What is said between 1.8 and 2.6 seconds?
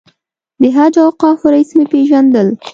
پېژندل.